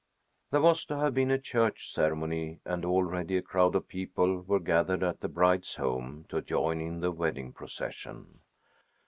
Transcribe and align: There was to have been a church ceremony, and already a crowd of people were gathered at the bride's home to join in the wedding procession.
There 0.49 0.61
was 0.61 0.83
to 0.85 0.97
have 0.97 1.13
been 1.13 1.29
a 1.29 1.37
church 1.37 1.93
ceremony, 1.93 2.59
and 2.65 2.83
already 2.85 3.37
a 3.37 3.43
crowd 3.43 3.75
of 3.75 3.87
people 3.87 4.41
were 4.41 4.59
gathered 4.59 5.03
at 5.03 5.19
the 5.21 5.27
bride's 5.29 5.75
home 5.75 6.25
to 6.29 6.41
join 6.41 6.81
in 6.81 7.01
the 7.01 7.11
wedding 7.11 7.53
procession. 7.53 8.25